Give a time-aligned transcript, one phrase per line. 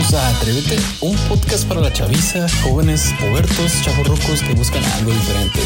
[0.00, 5.60] Bienvenidos a Atrévete, un podcast para la chaviza, jóvenes, pubertos, chavorrucos que buscan algo diferente.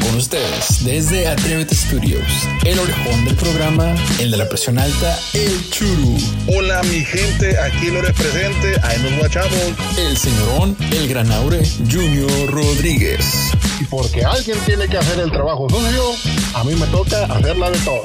[0.00, 2.26] Con ustedes, desde Atrévete Studios,
[2.64, 6.16] el orejón del programa, el de la presión alta, el churu.
[6.48, 9.52] Hola mi gente, aquí lo represente, ahí nos guachamos.
[9.96, 13.52] El señorón, el granaure, Junior Rodríguez.
[13.80, 16.14] Y porque alguien tiene que hacer el trabajo sucio,
[16.54, 18.04] a mí me toca hacerla de todo.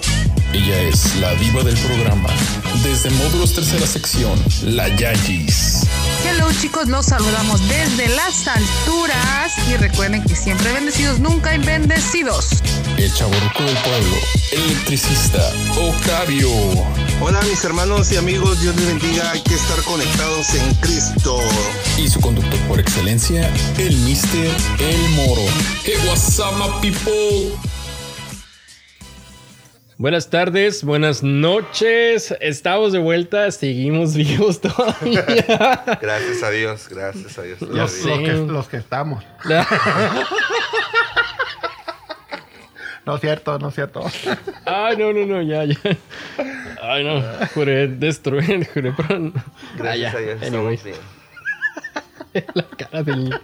[0.53, 2.29] Ella es la diva del programa.
[2.81, 5.85] Desde módulos tercera sección, la Yayis.
[6.25, 12.47] Hello chicos, los saludamos desde las alturas y recuerden que siempre bendecidos, nunca bendecidos.
[12.97, 14.15] El chaborruco del pueblo,
[14.51, 16.49] el electricista, Octavio.
[17.21, 21.39] Hola mis hermanos y amigos, Dios les bendiga, hay que estar conectados en Cristo.
[21.97, 25.43] Y su conductor por excelencia, el Mister El Moro.
[25.83, 27.72] Hey, what's up, my people?
[30.03, 32.35] Buenas tardes, buenas noches.
[32.41, 35.23] Estamos de vuelta, seguimos vivos todavía.
[36.01, 37.61] Gracias a Dios, gracias a Dios.
[37.61, 39.23] Los, que, los que estamos.
[43.05, 44.03] No es cierto, no es cierto.
[44.65, 45.77] Ay, no, no, no, ya, ya.
[46.81, 47.21] Ay, no,
[47.53, 49.19] juré destruir, juré para...
[49.77, 50.21] Gracias Ah, a.
[50.21, 50.41] Dios.
[50.41, 50.83] Anyways,
[52.53, 53.39] la cara del.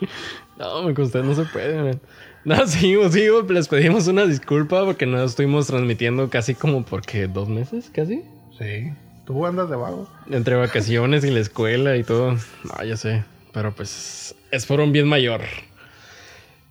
[0.57, 2.01] No, me costó, no se puede, man.
[2.45, 7.49] No, seguimos, seguimos, les pedimos una disculpa porque no estuvimos transmitiendo casi como porque dos
[7.49, 8.23] meses, casi.
[8.57, 8.93] Sí.
[9.25, 10.09] Tú andas de vago.
[10.31, 12.31] Entre vacaciones y la escuela y todo.
[12.63, 13.23] No, ya sé.
[13.51, 15.41] Pero pues es por un bien mayor.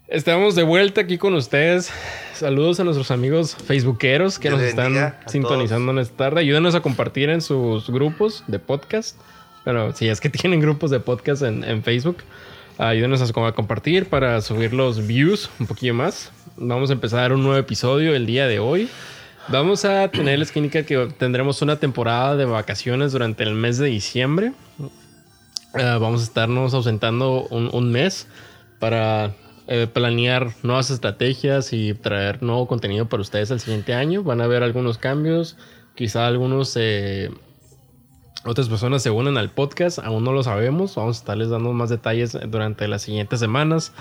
[0.08, 1.90] Estamos de vuelta aquí con ustedes.
[2.32, 6.40] Saludos a nuestros amigos facebookeros que Dios nos están sintonizando en esta tarde.
[6.40, 9.18] Ayúdenos a compartir en sus grupos de podcast.
[9.64, 12.16] Pero si es que tienen grupos de podcast en, en Facebook,
[12.78, 16.32] ayúdenos a, compartir para subir los views un poquillo más.
[16.56, 18.88] Vamos a empezar un nuevo episodio el día de hoy.
[19.48, 23.88] Vamos a tener la esquínica que tendremos una temporada de vacaciones durante el mes de
[23.88, 24.52] diciembre.
[25.74, 28.28] Eh, vamos a estarnos ausentando un, un mes
[28.78, 29.34] para
[29.66, 34.22] eh, planear nuevas estrategias y traer nuevo contenido para ustedes el siguiente año.
[34.22, 35.56] Van a haber algunos cambios,
[35.94, 37.30] quizá algunos eh,
[38.44, 40.94] otras personas se unen al podcast, aún no lo sabemos.
[40.94, 43.92] Vamos a estarles dando más detalles durante las siguientes semanas.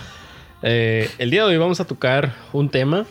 [0.62, 3.06] Eh, el día de hoy vamos a tocar un tema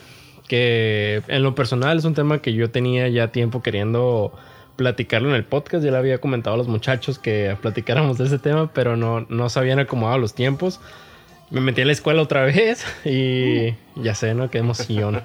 [0.47, 4.33] que en lo personal es un tema que yo tenía ya tiempo queriendo
[4.77, 5.83] platicarlo en el podcast.
[5.83, 9.49] Ya le había comentado a los muchachos que platicáramos de ese tema, pero no, no
[9.49, 10.79] se habían acomodado los tiempos.
[11.49, 14.49] Me metí a la escuela otra vez y ya sé, ¿no?
[14.49, 15.23] Qué emoción.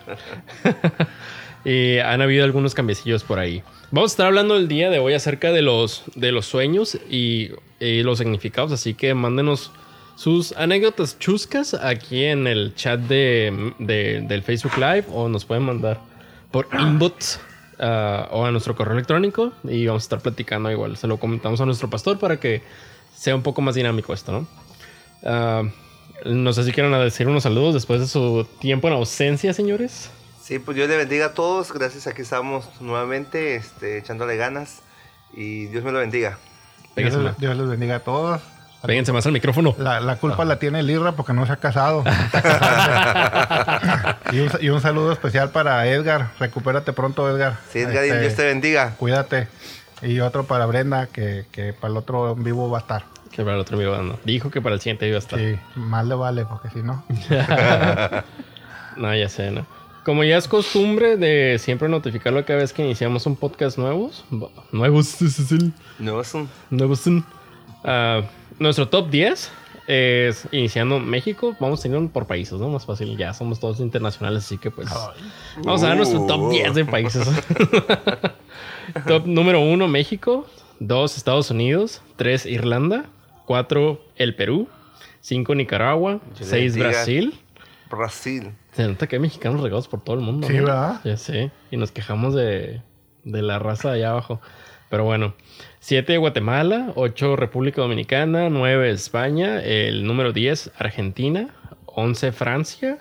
[1.65, 3.63] y han habido algunos cambiecillos por ahí.
[3.91, 7.51] Vamos a estar hablando el día de hoy acerca de los, de los sueños y,
[7.79, 9.71] y los significados, así que mándenos
[10.17, 15.65] sus anécdotas chuscas aquí en el chat de, de- del Facebook Live o nos pueden
[15.65, 16.01] mandar
[16.51, 17.41] por inbox
[17.79, 20.97] ah, o a nuestro correo electrónico y vamos a estar platicando igual.
[20.97, 22.63] Se lo comentamos a nuestro pastor para que
[23.15, 24.47] sea un poco más dinámico esto, ¿no?
[25.25, 25.63] Ah,
[26.25, 30.11] no sé si quieren decir unos saludos después de su tiempo en ausencia, señores.
[30.43, 34.81] Sí, pues Dios les bendiga a todos, gracias, aquí estamos nuevamente este, echándole ganas
[35.33, 36.39] y Dios me lo bendiga.
[36.97, 38.41] Dios, más- Dios les bendiga a todos.
[38.85, 39.75] péguense más al micrófono.
[39.79, 42.03] La, la culpa la tiene el Irra porque no se ha casado.
[44.33, 46.31] y, un, y un saludo especial para Edgar.
[46.41, 47.59] Recupérate pronto, Edgar.
[47.71, 48.95] Sí, Edgar, y Este, Dios te bendiga.
[48.99, 49.47] Cuídate.
[50.03, 53.05] Y otro para Brenda, que, que para el otro en vivo va a estar.
[53.31, 54.19] Que para el otro amigo no.
[54.25, 55.39] Dijo que para el siguiente iba a estar.
[55.39, 57.05] Sí, más le vale, porque si no.
[58.97, 59.65] No, ya sé, ¿no?
[60.05, 64.25] Como ya es costumbre de siempre notificarlo cada vez que iniciamos un podcast nuevos.
[64.73, 65.17] Nuevos,
[65.53, 65.73] un...
[66.71, 67.05] nuevos.
[67.85, 68.23] ah,
[68.59, 69.53] nuestro top 10
[69.87, 71.57] es iniciando México.
[71.61, 72.69] Vamos a tener por países, ¿no?
[72.69, 73.17] Más fácil.
[73.17, 74.89] Ya somos todos internacionales, así que pues.
[75.65, 77.25] Vamos a dar nuestro top 10 de países.
[79.07, 80.47] top número 1, México.
[80.81, 82.03] 2, Estados Unidos.
[82.17, 83.05] 3, Irlanda.
[83.47, 84.69] 4, el Perú.
[85.21, 86.21] 5, Nicaragua.
[86.35, 86.89] Yo le 6, bendiga.
[86.89, 87.35] Brasil.
[87.89, 88.53] Brasil.
[88.73, 90.47] Se nota que hay mexicanos regados por todo el mundo.
[90.47, 90.65] Sí, ¿no?
[90.65, 91.01] ¿verdad?
[91.05, 91.51] Ya sé.
[91.71, 92.81] Y nos quejamos de,
[93.25, 94.41] de la raza de allá abajo.
[94.91, 95.35] Pero bueno.
[95.81, 101.49] 7 Guatemala, 8 República Dominicana, 9 España, el número 10 Argentina,
[101.87, 102.99] 11 Francia,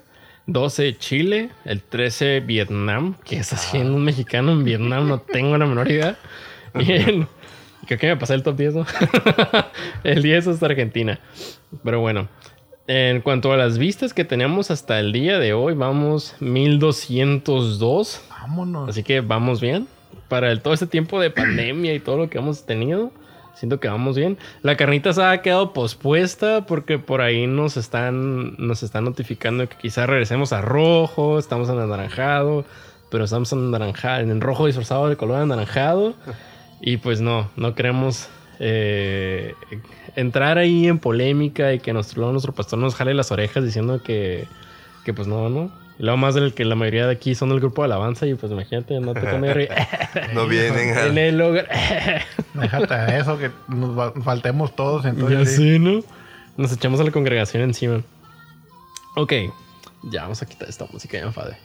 [0.47, 5.65] 12 Chile, el 13 Vietnam, que es haciendo un mexicano en Vietnam, no tengo la
[5.68, 6.18] menor idea.
[6.73, 7.27] Y el-
[7.85, 8.85] creo que me pasé el top 10, ¿no?
[10.03, 11.19] el 10 es Argentina.
[11.83, 12.29] Pero bueno,
[12.93, 18.21] en cuanto a las vistas que tenemos hasta el día de hoy, vamos 1202.
[18.29, 18.89] Vámonos.
[18.89, 19.88] Así que vamos bien.
[20.27, 23.13] Para el, todo este tiempo de pandemia y todo lo que hemos tenido,
[23.55, 24.38] siento que vamos bien.
[24.61, 29.77] La carnita se ha quedado pospuesta porque por ahí nos están, nos están notificando que
[29.77, 32.65] quizás regresemos a rojo, estamos en anaranjado,
[33.09, 36.13] pero estamos en anaranjado, en rojo disfrazado de color anaranjado.
[36.83, 38.27] Y pues no, no queremos
[38.63, 39.55] eh,
[40.15, 44.47] entrar ahí en polémica y que nuestro, nuestro pastor nos jale las orejas diciendo que,
[45.03, 45.71] que pues no, no.
[45.97, 48.35] Y luego más del que la mayoría de aquí son del grupo de alabanza y
[48.35, 49.69] pues imagínate, no te comer
[50.35, 50.95] No vienen.
[50.97, 51.67] en el hogar.
[52.53, 55.03] Déjate eso, que nos faltemos todos.
[55.03, 55.55] Ya Entonces, sí.
[55.55, 56.01] sé, ¿no?
[56.55, 58.01] Nos echamos a la congregación encima.
[59.15, 59.33] Ok,
[60.03, 61.57] ya vamos a quitar esta música, ya me enfadé.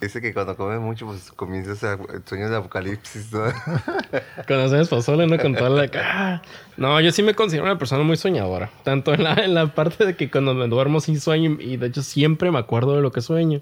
[0.00, 3.44] Dice que cuando come mucho, pues comienzas a sueños de apocalipsis, ¿no?
[4.46, 5.38] Cuando hacemos pozole, ¿no?
[5.38, 5.90] Con toda la...
[5.94, 6.42] ¡Ah!
[6.76, 8.70] No, yo sí me considero una persona muy soñadora.
[8.84, 11.88] Tanto en la, en la parte de que cuando me duermo sí sueño y de
[11.88, 13.60] hecho siempre me acuerdo de lo que sueño.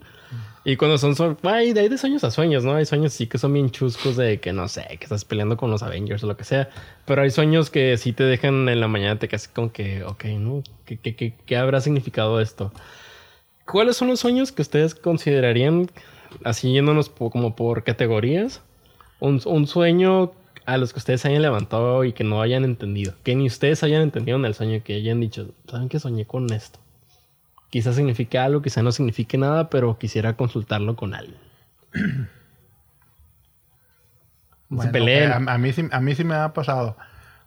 [0.65, 1.15] Y cuando son...
[1.15, 2.75] son ay, de ahí de sueños a sueños, ¿no?
[2.75, 5.71] Hay sueños sí que son bien chuscos de que, no sé, que estás peleando con
[5.71, 6.69] los Avengers o lo que sea.
[7.05, 10.25] Pero hay sueños que sí te dejan en la mañana, te casi como que, ok,
[10.25, 10.63] ¿no?
[10.85, 12.73] ¿Qué, qué, qué, qué habrá significado esto?
[13.67, 15.91] ¿Cuáles son los sueños que ustedes considerarían,
[16.45, 18.63] así yéndonos como por categorías,
[19.19, 20.33] un, un sueño
[20.67, 23.15] a los que ustedes se hayan levantado y que no hayan entendido?
[23.25, 26.53] Que ni ustedes hayan entendido en el sueño, que hayan dicho, ¿saben que soñé con
[26.53, 26.79] esto?
[27.71, 31.41] Quizás signifique algo, quizás no signifique nada, pero quisiera consultarlo con alguien.
[34.69, 36.97] No se Bueno, eh, a, a mí sí, a mí sí me ha pasado.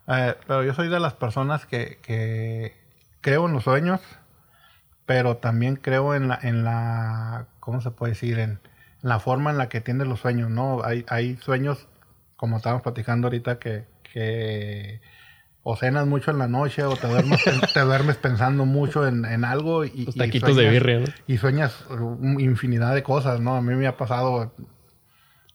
[0.07, 2.75] Eh, pero yo soy de las personas que, que
[3.21, 4.01] creo en los sueños,
[5.09, 8.37] pero también creo en la, en la ¿cómo se puede decir?
[8.37, 8.59] En,
[9.01, 10.83] la forma en la que tienes los sueños, ¿no?
[10.83, 11.87] Hay, hay sueños,
[12.35, 15.01] como estábamos platicando ahorita, que, que
[15.63, 17.39] o cenas mucho en la noche o te duermes,
[17.73, 21.05] te duermes pensando mucho en, en algo y, Los y taquitos de sueñas- birria, ¿no?
[21.25, 23.55] y sueñas un- infinidad de cosas, ¿no?
[23.55, 24.53] A mí me ha pasado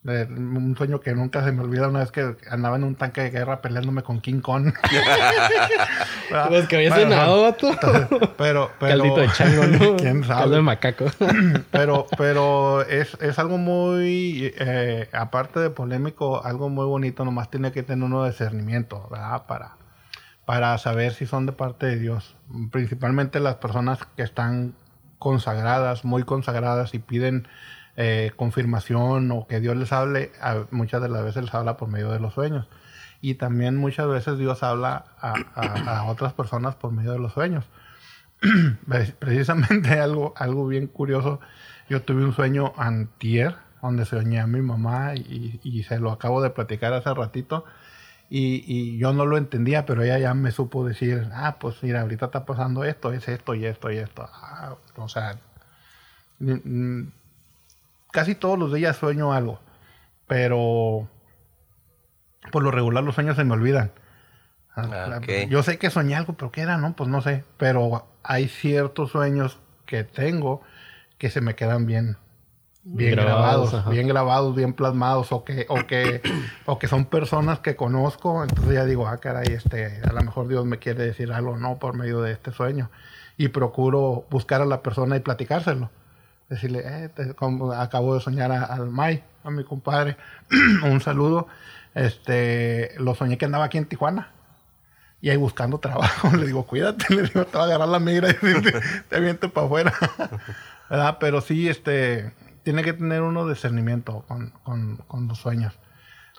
[0.06, 3.22] eh, un sueño que nunca se me olvida una vez que andaba en un tanque
[3.22, 4.72] de guerra peleándome con King Kong.
[6.30, 6.48] ¿Verdad?
[6.48, 7.70] Pues que había Bueno, cenado, vato.
[8.38, 9.96] Pero, pero, Caldito de chango, ¿no?
[9.96, 10.62] ¿Quién Caldo de sabe?
[10.62, 11.04] macaco.
[11.70, 17.24] Pero, pero es, es algo muy, eh, aparte de polémico, algo muy bonito.
[17.24, 19.44] Nomás tiene que tener uno discernimiento, ¿verdad?
[19.46, 19.76] Para,
[20.44, 22.36] para saber si son de parte de Dios.
[22.70, 24.74] Principalmente las personas que están
[25.18, 27.46] consagradas, muy consagradas y piden
[27.96, 31.88] eh, confirmación o que Dios les hable, a- muchas de las veces les habla por
[31.88, 32.66] medio de los sueños.
[33.20, 37.64] Y también muchas veces Dios habla a, otras personas por medio de los sueños.
[38.88, 41.40] Pre- Precisamente algo, algo bien curioso.
[41.88, 46.50] Yo tuve un sueño antier donde soñé a mi mamá y, se lo acabo de
[46.50, 47.64] platicar hace ratito.
[48.30, 52.26] Y, yo no lo entendía, pero ella ya me supo decir, ah, pues mira, ahorita
[52.26, 54.28] está pasando esto, es esto y esto y esto.
[54.32, 55.38] Ah, o sea,
[58.14, 59.58] casi todos los días sueño algo,
[60.28, 61.08] pero
[62.52, 63.90] por lo regular los sueños se me olvidan.
[64.76, 65.48] Ah, ok.
[65.48, 66.78] Yo sé que soñé algo, pero ¿qué era?
[66.78, 67.44] No, pues no sé.
[67.58, 70.62] Pero hay ciertos sueños que tengo
[71.18, 72.16] que se me quedan bien,
[72.84, 76.22] bien Grabados, grabados, bien grabados, bien plasmados, o que, o que,
[76.66, 78.44] o que son personas que conozco.
[78.44, 81.80] Entonces ya digo, ah, caray, este, a lo mejor Dios me quiere decir algo, no,
[81.80, 82.92] por medio de este sueño.
[83.36, 85.90] Y procuro buscar a la persona y platicárselo.
[86.48, 90.16] Decirle, eh, te- como acabo de soñar a- al May, a mi compadre,
[90.84, 91.46] un saludo.
[91.94, 94.30] Este, lo soñé que andaba aquí en Tijuana.
[95.20, 98.30] Y ahí buscando trabajo, le digo, cuídate, le digo, te va a agarrar la migra
[98.32, 98.34] y
[99.08, 99.92] te, te para afuera.
[100.90, 101.16] ¿Verdad?
[101.18, 102.32] Pero sí, este,
[102.62, 105.72] tiene que tener uno discernimiento con, con, con los sueños.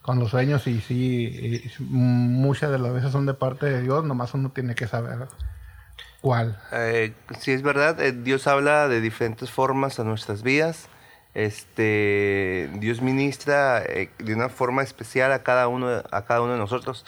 [0.04, 4.36] Con los sueños y sí, muchas de las veces son de parte de Dios, nomás
[4.36, 5.28] uno tiene que saber
[6.26, 6.60] cuál.
[6.72, 10.88] Eh, sí, es verdad, eh, Dios habla de diferentes formas a nuestras vidas.
[11.36, 16.58] Este, Dios ministra eh, de una forma especial a cada uno, a cada uno de
[16.58, 17.06] nosotros.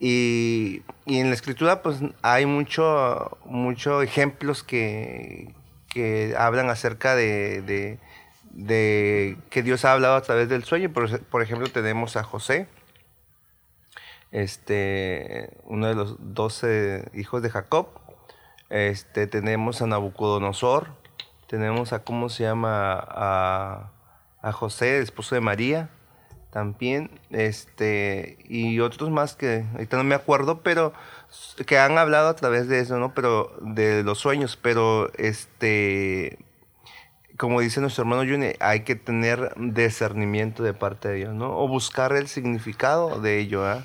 [0.00, 5.54] Y, y en la escritura, pues hay mucho, mucho ejemplos que,
[5.88, 7.98] que hablan acerca de, de-
[8.50, 10.92] de que Dios ha hablado a través del sueño.
[10.92, 12.66] Por, por ejemplo, tenemos a José,
[14.32, 17.86] este, uno de los doce hijos de Jacob.
[18.70, 20.88] Este, tenemos a Nabucodonosor,
[21.46, 22.94] tenemos a, ¿cómo se llama?
[22.98, 23.90] A,
[24.42, 25.90] a José, el esposo de María,
[26.50, 30.92] también, este, y otros más que ahorita no me acuerdo, pero
[31.66, 33.14] que han hablado a través de eso, ¿no?
[33.14, 36.38] Pero de los sueños, pero este,
[37.36, 41.56] como dice nuestro hermano Juni, hay que tener discernimiento de parte de Dios, ¿no?
[41.58, 43.84] O buscar el significado de ello, ¿ah?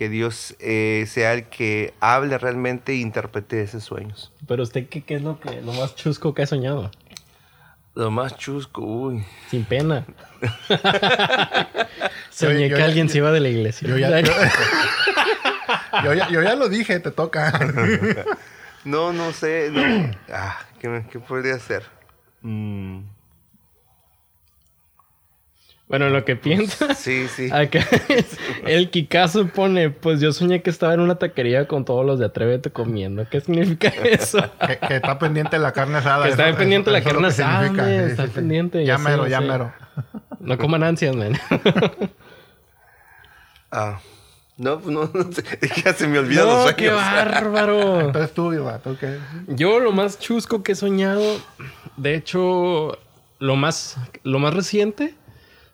[0.00, 4.32] Que Dios eh, sea el que hable realmente e interprete esos sueños.
[4.48, 6.90] Pero usted, ¿qué, qué es lo, que, lo más chusco que ha soñado?
[7.94, 9.22] Lo más chusco, uy.
[9.50, 10.06] Sin pena.
[12.30, 13.86] Soñé yo que alguien se iba de la iglesia.
[13.86, 14.32] Yo ya, yo,
[16.04, 17.52] yo ya, yo ya lo dije, te toca.
[18.86, 20.16] No, no sé, no.
[20.32, 21.82] Ah, ¿qué, qué podría ser?
[22.40, 23.00] Mm,
[25.90, 26.94] Bueno, lo que piensa.
[26.94, 27.50] Sí, sí.
[27.52, 32.06] Acá es- el Kikazo pone, pues yo soñé que estaba en una taquería con todos
[32.06, 33.26] los de Atrévete comiendo.
[33.28, 34.38] ¿Qué significa eso?
[34.66, 36.24] Que, que está pendiente la carne asada.
[36.24, 37.84] Que está eso- pendiente la eso carne asada, significa.
[37.86, 38.34] men, Sí, está sí, sí.
[38.36, 39.72] pendiente, Ya mero, ya mero.
[40.38, 41.32] No coman ansias, man.
[43.70, 44.00] Ah.
[44.56, 45.42] No, pues no, no sé.
[45.60, 46.76] Es que ya se me olvidan los No, sueños.
[46.76, 48.00] qué bárbaro.
[48.00, 48.52] Entonces tú,
[48.84, 49.16] ¿tú qué?
[49.48, 51.22] Yo lo más chusco que he soñado,
[51.96, 52.98] de hecho,
[53.38, 55.14] lo más, lo más reciente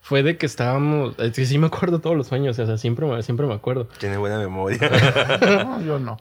[0.07, 3.07] fue de que estábamos, es que sí me acuerdo todos los sueños, o sea, siempre,
[3.07, 3.89] me- siempre me acuerdo.
[3.99, 4.79] Tiene buena memoria.
[5.41, 6.17] No, yo no.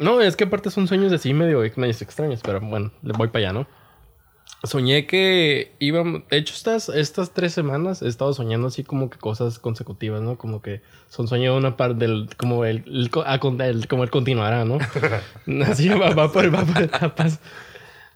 [0.00, 3.46] No, es que aparte son sueños así medio, medio extraños, pero bueno, le voy para
[3.46, 3.66] allá, ¿no?
[4.64, 9.16] Soñé que íbamos, de hecho estas, estas tres semanas he estado soñando así como que
[9.18, 10.36] cosas consecutivas, ¿no?
[10.36, 14.02] Como que son sueños de una parte del, como el, el a con- el- como
[14.02, 14.78] el continuará, ¿no?
[15.64, 17.38] así va, va por, va por etapas.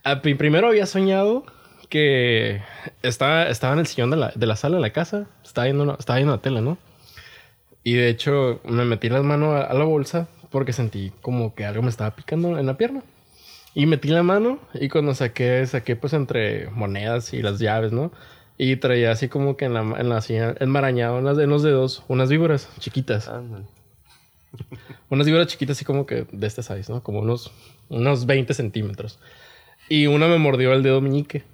[0.02, 1.44] Ah, pri- primero había soñado
[1.92, 2.62] que
[3.02, 5.82] estaba, estaba en el sillón de la, de la sala de la casa, estaba viendo,
[5.84, 6.78] una- estaba viendo la tele, ¿no?
[7.84, 11.66] Y de hecho me metí las manos a, a la bolsa porque sentí como que
[11.66, 13.02] algo me estaba picando en la pierna.
[13.74, 18.10] Y metí la mano y cuando saqué, saqué pues entre monedas y las llaves, ¿no?
[18.56, 21.62] Y traía así como que en la, en la silla, enmarañado en, las, en los
[21.62, 23.28] dedos, unas víboras chiquitas.
[23.28, 23.64] Ándale.
[25.10, 27.02] Unas víboras chiquitas así como que de este size, ¿no?
[27.02, 27.52] Como unos,
[27.88, 29.18] unos 20 centímetros.
[29.88, 31.44] Y una me mordió el dedo meñique.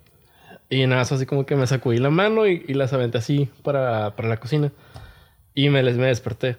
[0.71, 4.29] Y nada, así como que me sacudí la mano y, las aventé así para, para
[4.29, 4.71] la cocina.
[5.55, 6.57] Y me, les, me desperté.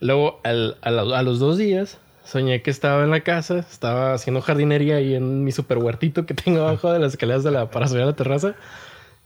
[0.00, 4.96] Luego, al- a los dos días, soñé que estaba en la casa, estaba haciendo jardinería
[4.96, 8.02] ahí en mi super huertito que tengo abajo de las escaleras de la, para subir
[8.02, 8.54] a la terraza.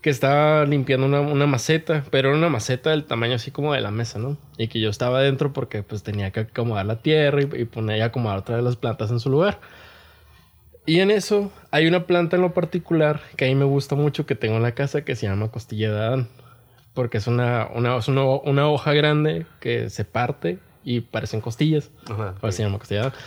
[0.01, 3.81] Que estaba limpiando una, una maceta, pero era una maceta del tamaño así como de
[3.81, 4.37] la mesa, ¿no?
[4.57, 7.99] Y que yo estaba adentro porque pues tenía que acomodar la tierra y, y poner
[7.99, 9.59] y acomodar otra de las plantas en su lugar.
[10.85, 14.25] Y en eso hay una planta en lo particular que a mí me gusta mucho
[14.25, 16.27] que tengo en la casa que se llama costilla de Adán.
[16.93, 21.91] Porque es una, una, es una, una hoja grande que se parte y parecen costillas.
[22.09, 22.35] Ajá.
[22.37, 23.19] Eso se llama costilla de Adán.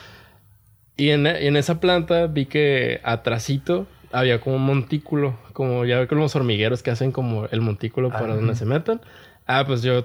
[0.97, 6.07] Y en, en esa planta vi que atrasito había como un montículo, como ya ve
[6.07, 9.01] con los hormigueros que hacen como el montículo para donde se metan.
[9.47, 10.05] Ah, pues yo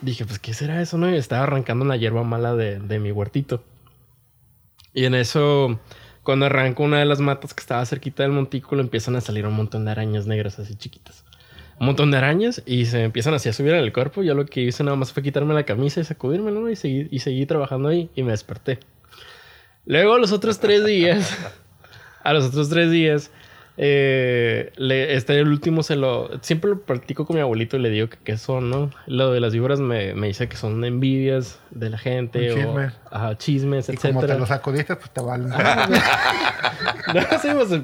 [0.00, 1.12] dije, pues, ¿qué será eso, no?
[1.12, 3.62] Y estaba arrancando la hierba mala de, de mi huertito.
[4.94, 5.78] Y en eso,
[6.26, 9.54] cuando arranco una de las matas que estaba cerquita del montículo, empiezan a salir un
[9.54, 11.24] montón de arañas negras así chiquitas.
[11.78, 14.24] Un montón de arañas y se empiezan así a subir en el cuerpo.
[14.24, 16.68] Yo lo que hice nada más fue quitarme la camisa y sacudirme, ¿no?
[16.68, 18.80] Y y seguí trabajando ahí y me desperté.
[19.84, 21.32] Luego, a los otros tres días,
[22.24, 23.30] a los otros tres días,
[23.78, 26.30] eh, le, este el último se lo.
[26.42, 28.90] Siempre lo practico con mi abuelito y le digo que qué son, ¿no?
[29.06, 32.64] Lo de las víboras me, me dice que son envidias de la gente Un o
[32.64, 32.90] chisme.
[33.10, 35.50] ajá, chismes, Y como te lo sacudiste, pues te valen.
[37.14, 37.80] No, sí, pues,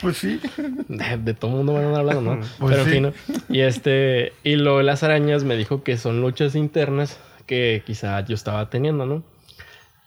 [0.00, 0.40] pues sí.
[0.88, 2.40] de, de todo mundo van a hablando, ¿no?
[2.58, 2.90] Pues Pero en sí.
[2.90, 3.12] fin, ¿no?
[3.48, 8.24] Y este, y lo de las arañas me dijo que son luchas internas que quizá
[8.24, 9.22] yo estaba teniendo, ¿no?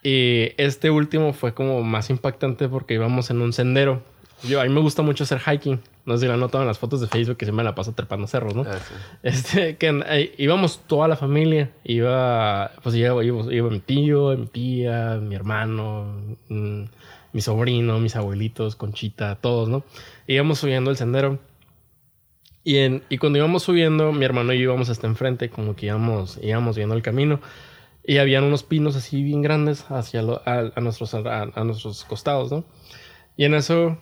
[0.04, 4.02] Y este último fue como más impactante porque íbamos en un sendero.
[4.48, 5.80] Yo, a mí me gusta mucho hacer hiking.
[6.06, 7.74] No sé si lo han notado en las fotos de Facebook que se me la
[7.76, 8.62] paso trepando cerros, ¿no?
[8.62, 8.94] Ah, sí.
[9.24, 11.72] Este, que eh, íbamos toda la familia.
[11.84, 16.84] Iba, pues iba, iba, iba mi tío, mi tía, mi hermano, mm,
[17.34, 19.84] mi sobrino, mis abuelitos, Conchita, todos, ¿no?
[20.28, 21.40] Íbamos subiendo el sendero.
[22.64, 25.86] Y, en, y cuando íbamos subiendo, mi hermano y yo íbamos hasta enfrente, como que
[25.88, 27.40] íbamos, íbamos viendo el camino.
[28.04, 31.20] Y habían unos pinos así bien grandes hacia lo- a, a nuestros, a,
[31.54, 32.64] a nuestros costados, ¿no?
[33.38, 33.98] Y en eso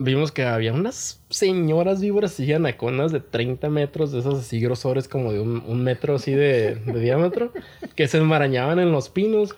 [0.00, 5.08] vimos que había unas señoras víboras así anaconas de 30 metros, de esas así grosores
[5.08, 7.52] como de un, metro así de, de diámetro,
[7.94, 9.54] que se enmarañaban en los pinos,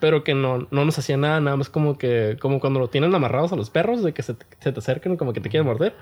[0.00, 3.14] pero que no, no nos hacían nada, nada más como que, como cuando lo tienen
[3.14, 5.94] amarrados a los perros, de que se, se te acercan como que te quieren morder.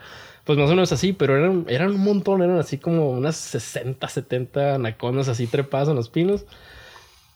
[0.44, 4.06] Pues más o menos así, pero eran, eran un montón, eran así como unas 60,
[4.08, 6.46] 70 anaconas así trepadas en los pinos.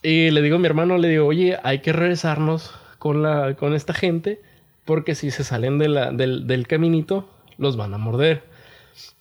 [0.02, 3.74] Y le digo a mi hermano, le digo, oye, hay que regresarnos con, la, con
[3.74, 4.40] esta gente
[4.84, 8.42] porque si se salen de la, del, del caminito, los van a morder.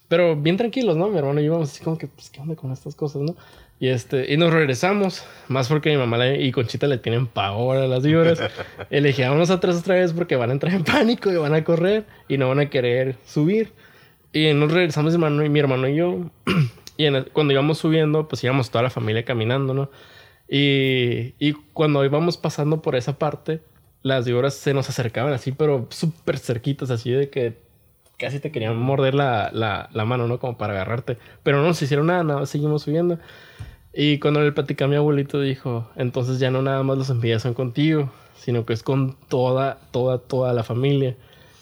[0.07, 1.07] Pero bien tranquilos, ¿no?
[1.09, 3.35] Mi hermano y yo íbamos así como que, pues, ¿qué onda con estas cosas, no?
[3.79, 7.87] Y, este, y nos regresamos, más porque mi mamá y Conchita le tienen pavor a
[7.87, 8.39] las víboras.
[8.91, 11.53] y le dije, vámonos atrás otra vez porque van a entrar en pánico y van
[11.55, 13.71] a correr y no van a querer subir.
[14.31, 16.29] Y nos regresamos mi hermano y mi hermano y yo.
[16.97, 19.89] y en el- cuando íbamos subiendo, pues íbamos toda la familia caminando, ¿no?
[20.47, 23.61] Y, y cuando íbamos pasando por esa parte,
[24.03, 27.57] las víboras se nos acercaban así, pero súper cerquitas, así de que
[28.19, 30.39] casi te querían morder la, la, la mano, ¿no?
[30.39, 31.17] Como para agarrarte.
[31.41, 33.17] Pero no nos hicieron nada, nada, seguimos subiendo.
[33.93, 37.43] Y cuando le platicé a mi abuelito, dijo, entonces ya no nada más los envidias
[37.43, 41.15] son contigo, sino que es con toda, toda, toda la familia.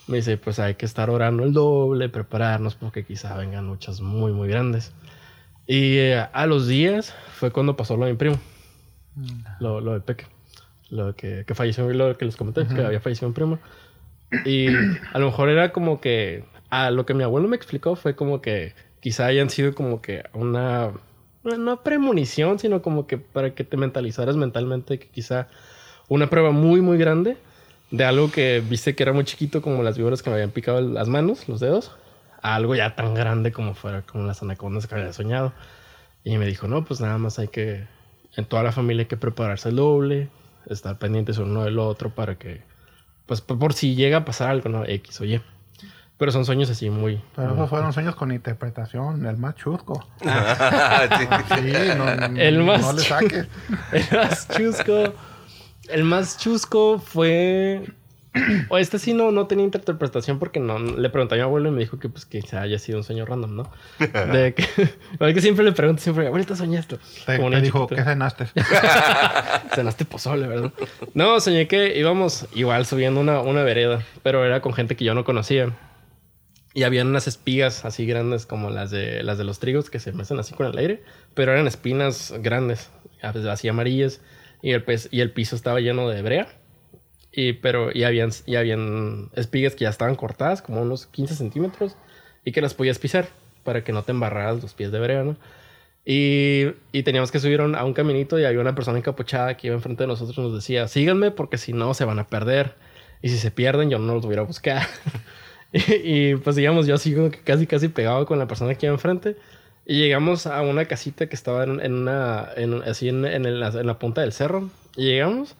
[0.08, 4.32] Me dice, pues hay que estar orando el doble, prepararnos porque quizá vengan luchas muy,
[4.32, 4.92] muy grandes.
[5.66, 8.38] Y eh, a los días fue cuando pasó lo de mi primo.
[9.60, 10.31] Lo, lo de Peque.
[10.92, 13.58] Lo que, que falleció, lo que les comenté, que había fallecido mi primo.
[14.44, 14.68] Y
[15.12, 16.44] a lo mejor era como que...
[16.68, 20.24] A lo que mi abuelo me explicó fue como que quizá hayan sido como que
[20.34, 20.92] una...
[21.44, 25.48] No premonición, sino como que para que te mentalizaras mentalmente que quizá
[26.08, 27.38] una prueba muy, muy grande
[27.90, 30.82] de algo que viste que era muy chiquito como las víboras que me habían picado
[30.82, 31.90] las manos, los dedos,
[32.42, 35.54] a algo ya tan grande como fuera como las anacondas que había soñado.
[36.22, 37.86] Y me dijo, no, pues nada más hay que,
[38.36, 40.28] en toda la familia hay que prepararse el doble,
[40.68, 42.62] estar pendientes uno del otro para que,
[43.26, 44.84] pues por si llega a pasar algo, ¿no?
[44.84, 45.40] X o Y.
[46.18, 47.20] Pero son sueños así muy...
[47.34, 50.06] Pero esos fueron sueños con interpretación, el más chusco.
[50.20, 51.72] Sí.
[51.96, 53.48] No, El más no le saques.
[53.92, 55.14] El más chusco.
[55.88, 57.92] El más chusco fue.
[58.68, 61.72] O este sí no, no tenía interpretación porque no le pregunté a mi abuelo y
[61.72, 63.72] me dijo que pues que haya sido un sueño random, ¿no?
[64.32, 64.64] De que,
[65.34, 66.98] que siempre le pregunto, siempre, abuelita, soñé esto.
[67.26, 67.86] Te, Como te dijo.
[67.86, 68.46] ¿qué cenaste?
[69.74, 70.72] Cenaste pozole, ¿verdad?
[71.14, 75.14] No, soñé que íbamos igual subiendo una, una vereda, pero era con gente que yo
[75.14, 75.72] no conocía.
[76.74, 80.12] Y habían unas espigas así grandes como las de, las de los trigos que se
[80.12, 81.02] mecen así con el aire,
[81.34, 84.22] pero eran espinas grandes, así amarillas,
[84.62, 86.48] y el, pez, y el piso estaba lleno de brea.
[87.32, 91.96] Y, pero, y, habían, y habían espigas que ya estaban cortadas, como unos 15 centímetros,
[92.44, 93.28] y que las podías pisar
[93.64, 95.36] para que no te embarraras los pies de brea, ¿no?
[96.04, 99.76] Y, y teníamos que subir a un, caminito y había una persona encapuchada que iba
[99.76, 102.74] enfrente de nosotros y nos decía, síganme porque si no se van a perder.
[103.22, 104.84] Y si se pierden, yo no los voy a buscar.
[105.72, 108.94] y, y, pues digamos, yo así que casi casi pegado con la persona que iba
[108.94, 109.36] enfrente.
[109.86, 112.50] Y llegamos a una casita que estaba en, en una,
[112.84, 114.70] así en, en el- en la punta del cerro.
[114.96, 115.54] Y llegamos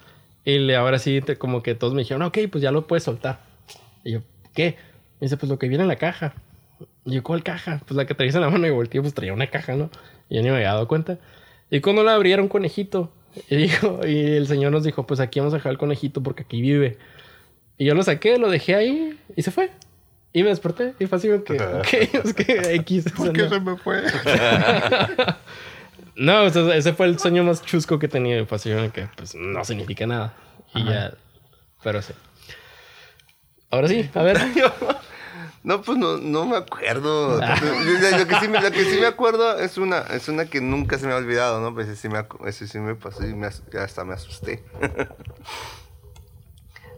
[0.44, 3.04] y le, ahora sí te- como que todos me dijeron, ok, pues ya lo puedes
[3.04, 3.40] soltar.
[4.04, 4.20] Y yo,
[4.54, 4.76] ¿qué?
[5.20, 6.34] Me dice, pues lo que viene en la caja.
[7.04, 7.80] Y yo, ¿cuál caja?
[7.86, 9.90] Pues la que traías en la mano y volteé, pues traía una caja, ¿no?
[10.28, 11.18] Y yo ni me había dado cuenta.
[11.70, 13.12] Y cuando la abrieron, conejito.
[13.48, 16.42] Y, dijo, y el señor nos dijo, pues aquí vamos a dejar el conejito porque
[16.42, 16.98] aquí vive.
[17.78, 19.70] Y yo lo saqué, lo dejé ahí y se fue.
[20.34, 21.92] Y me desperté y fue así que, ok,
[22.24, 23.04] es que X.
[23.16, 23.48] ¿Por qué no.
[23.48, 24.02] se me fue?
[26.16, 28.40] No, ese fue el sueño más chusco que he tenido.
[28.42, 30.34] Y fue así que, pues, no significa nada.
[30.74, 31.14] Y ya,
[31.82, 32.12] pero sí.
[33.70, 34.38] Ahora sí, a ver.
[35.64, 37.36] No, pues no, no me acuerdo.
[37.38, 40.60] Lo, lo que sí me, lo que sí me acuerdo es una, es una que
[40.60, 41.72] nunca se me ha olvidado, ¿no?
[41.72, 44.64] Pues ese sí me, ese sí me pasó y me as- hasta me asusté.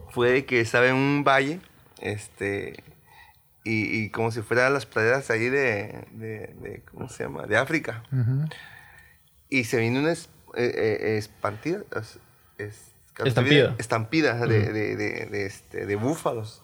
[0.09, 1.59] Fue de que estaba en un valle,
[2.01, 2.83] este,
[3.63, 7.43] y, y como si fueran las praderas ahí de, de, de- ¿cómo se llama?
[7.43, 8.01] De África.
[8.11, 8.47] Ujú.
[9.49, 12.19] Y se vino una es- eh, eh, espantida, es-
[12.57, 12.91] es-
[13.23, 13.75] Estampida.
[13.77, 16.61] estampida de, de, de, de, este, de búfalos.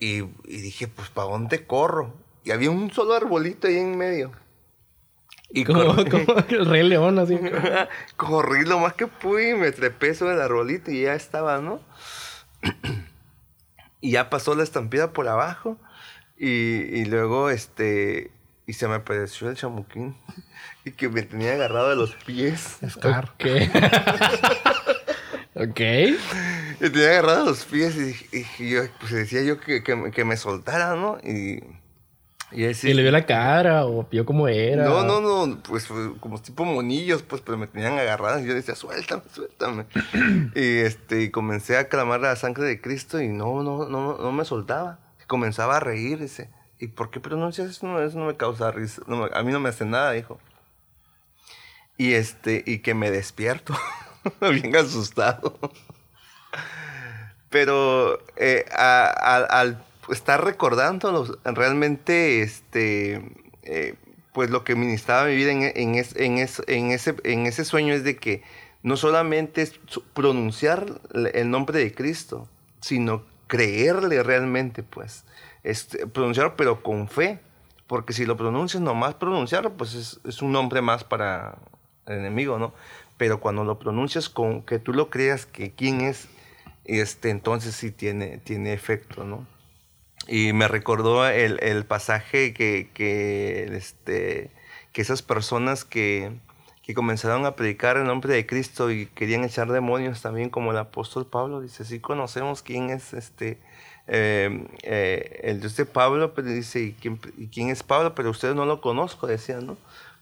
[0.00, 2.14] Y, y dije, pues, ¿para dónde corro?
[2.42, 4.32] Y había un solo arbolito ahí en medio.
[5.50, 5.80] Y Como,
[6.48, 7.38] el Rey León, así.
[8.16, 11.80] corrí lo más que pude y me trepé sobre el arbolito y ya estaba, ¿no?
[14.00, 15.78] y ya pasó la estampida por abajo.
[16.36, 18.32] Y, y luego, este,
[18.66, 20.16] y se me apareció el chamuquín.
[20.84, 22.78] Y que me tenía agarrado de los pies.
[22.88, 23.30] Scar.
[23.34, 23.44] Ok.
[25.54, 25.80] ok.
[26.80, 30.24] Me tenía agarrado de los pies y, yo, pues decía yo que, que, me- que
[30.24, 31.18] me soltara, ¿no?
[31.22, 31.62] Y,
[32.52, 34.84] y le vio la cara o vio cómo era.
[34.84, 35.88] No, no, no, pues
[36.20, 39.86] como tipo monillos, pues, pero me tenían agarradas y yo decía, suéltame, suéltame.
[40.54, 44.32] y este, y comencé a clamar la sangre de Cristo y no, no, no, no
[44.32, 44.98] me soltaba.
[45.26, 46.50] Comenzaba a reír, dice,
[46.84, 47.86] ¿y por qué pronuncias eso?
[47.86, 49.02] No, eso no me causa risa,
[49.34, 50.38] a mí no me hace nada, dijo.
[51.96, 53.74] Y este, y que me despierto,
[54.40, 55.58] bien asustado.
[57.50, 63.22] Pero eh, al estar recordándolos, realmente, este,
[63.62, 63.94] eh,
[64.32, 67.64] pues lo que ministraba mi vida en, en es- en es- en ese, en ese
[67.64, 68.42] sueño es de que
[68.82, 69.78] no solamente es
[70.14, 70.86] pronunciar
[71.32, 72.48] el nombre de Cristo,
[72.80, 75.24] sino creerle realmente, pues.
[75.64, 77.40] Este, pronunciarlo, pero con fe.
[77.86, 81.58] Porque si lo pronuncias, nomás pronunciarlo, pues es, un nombre más para
[82.06, 82.72] el enemigo, ¿no?
[83.18, 86.28] Pero cuando lo pronuncias con que tú lo creas que quién es,
[86.84, 89.46] este, entonces sí tiene, tiene efecto, ¿no?
[90.26, 94.50] Y me recordó el, el pasaje que, que, este,
[94.92, 96.32] que esas personas que,
[96.82, 100.78] que comenzaron a predicar el nombre de Cristo y querían echar demonios también, como el
[100.78, 103.58] apóstol Pablo, dice, sí conocemos quién es este,
[104.06, 108.14] eh, eh, de Pablo, pero dice, ¿y quién, y quién es Pablo?
[108.14, 109.76] Pero ustedes no lo conozco, decían, ¿no?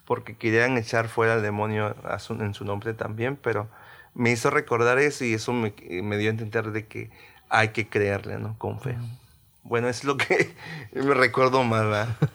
[0.04, 3.68] Porque querían echar fuera al demonio a su- en su nombre también, pero
[4.14, 7.10] me hizo recordar eso y eso me, me dio a entender de que
[7.48, 8.56] hay que creerle, ¿no?
[8.58, 8.96] Con fe.
[9.64, 10.52] Bueno, es lo que
[10.92, 12.08] me recuerdo más, ¿verdad?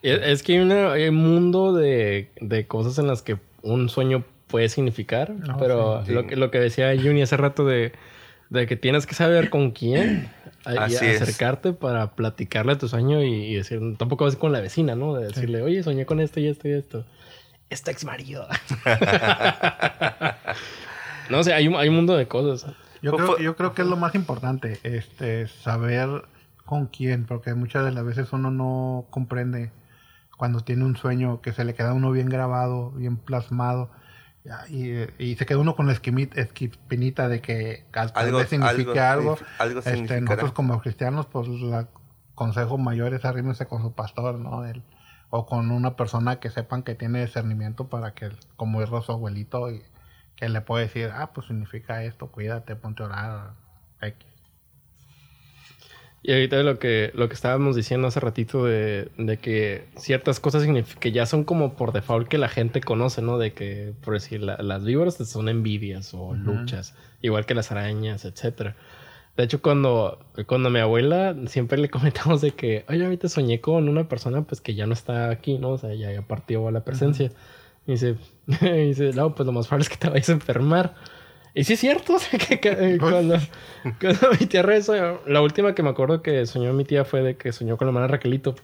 [0.00, 4.24] Es, que hay, una- hay un mundo de, de cosas en las que un sueño
[4.46, 6.12] puede significar, No, pero sí.
[6.12, 7.92] lo, que, lo que decía Juni hace rato de,
[8.48, 10.28] de que tienes que saber con quién
[10.68, 11.22] a- y Así es.
[11.22, 15.14] acercarte para platicarle a tu sueño y, y decir, tampoco vas con la vecina, ¿no?
[15.14, 17.04] De decirle, oye, soñé con esto y esto y esto.
[17.70, 18.46] Es tu ex marido.
[21.30, 22.72] no sé, hay un, hay un mundo de cosas.
[23.02, 26.24] Yo creo, yo creo que es lo más importante, este, saber
[26.64, 29.70] con quién, porque muchas de las veces uno no comprende
[30.36, 33.90] cuando tiene un sueño que se le queda a uno bien grabado, bien plasmado,
[34.68, 39.38] y, y se queda uno con la esquipinita de que Algo- vez signifique algo algo.
[39.58, 41.86] algo Este, nosotros como cristianos, pues el
[42.34, 44.64] consejo mayor es arrímense con su pastor, ¿no?
[44.64, 44.82] El-
[45.30, 49.70] o con una persona que sepan que tiene discernimiento para que, como es su abuelito,
[49.70, 49.82] y
[50.36, 53.50] que le puede decir, ah, pues significa esto, cuídate, ponte a orar.
[54.00, 54.26] X.
[56.28, 60.66] Y ahorita lo que, lo que estábamos diciendo hace ratito de, de que ciertas cosas
[61.00, 63.38] que ya son como por default que la gente conoce, ¿no?
[63.38, 68.26] De que, por decir, la- las víboras son envidias o luchas, igual que las arañas,
[68.26, 68.76] etcétera.
[69.38, 71.88] De hecho, cuando, cuando mi abuela siempre le
[72.28, 75.56] comentamos de que, oye, ahorita soñé con una persona pues que ya no está aquí,
[75.56, 75.70] ¿no?
[75.70, 77.32] O sea, ya, ya partió a la presencia.
[77.86, 78.16] Y dice,
[78.60, 80.94] y dice, no, pues lo más probable es que te vayas a enfermar.
[81.58, 83.36] Y sí es cierto, o sea, que, que, eh, cuando,
[84.00, 87.36] cuando mi tía soñó, la última que me acuerdo que soñó mi tía fue de
[87.36, 88.54] que soñó con la hermana Raquelito,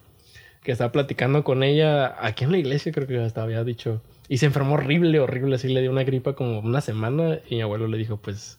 [0.62, 4.38] que estaba platicando con ella aquí en la iglesia, creo que hasta había dicho, y
[4.38, 7.88] se enfermó horrible, horrible, así le dio una gripa como una semana, y mi abuelo
[7.88, 8.58] le dijo, pues,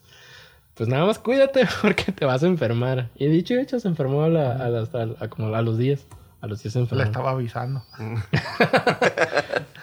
[0.75, 3.07] pues nada más cuídate porque te vas a enfermar.
[3.15, 5.77] Y dicho y hecho, se enfermó a, la- a las- a- a como a los
[5.77, 6.05] días,
[6.41, 7.03] a los días se Le enfermó.
[7.05, 7.83] estaba avisando.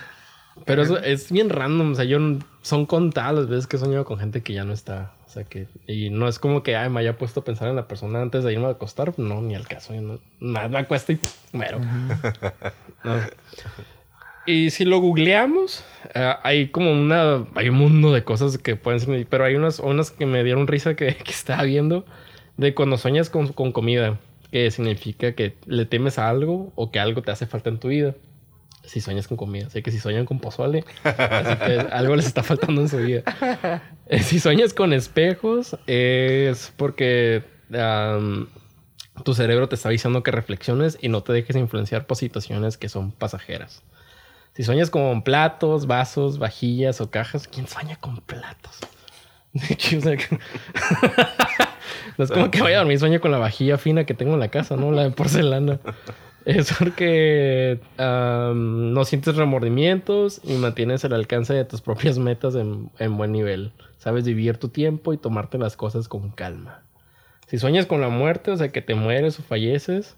[0.65, 1.93] Pero eso es bien random.
[1.93, 2.19] O sea, yo
[2.63, 5.13] son contadas las veces que he soñado con gente que ya no está.
[5.27, 5.67] O sea, que.
[5.87, 8.45] Y no es como que ay, me haya puesto a pensar en la persona antes
[8.45, 9.19] de irme a acostar.
[9.19, 9.93] No, ni al caso.
[9.95, 11.19] no- nada me acuesto y
[11.53, 11.81] muero.
[13.05, 13.17] No.
[14.45, 17.45] Y si lo googleamos, eh, hay como una.
[17.55, 19.27] Hay un mundo de cosas que pueden ser.
[19.29, 22.05] Pero hay unas, unas que me dieron risa que, que estaba viendo
[22.57, 24.19] de cuando sueñas con, con comida.
[24.51, 27.89] Que significa que le temes a algo o que algo te hace falta en tu
[27.89, 28.15] vida
[28.85, 29.67] si sueñas con comida.
[29.67, 30.85] Así que si sueñan con pozole,
[31.91, 33.23] algo les está faltando en su vida.
[34.07, 37.45] Eh, Si sueñas con espejos, es porque
[39.25, 42.89] tu cerebro te está avisando que reflexiones y no te dejes influenciar por situaciones que
[42.89, 43.83] son pasajeras.
[44.55, 48.79] Si sueñas con platos, vasos, vajillas o cajas, ¿quién sueña con platos?
[52.19, 54.41] No es como que vaya a dormir sueño con la vajilla fina que tengo en
[54.41, 54.93] la casa, ¿no?
[54.93, 55.79] La de porcelana.
[56.45, 62.91] Es porque am, no sientes remordimientos y mantienes el alcance de tus propias metas en,
[62.99, 63.73] en buen nivel.
[63.99, 66.83] Sabes vivir tu tiempo y tomarte las cosas con calma.
[67.47, 70.17] Si sueñas con la muerte, o sea que te mueres o falleces,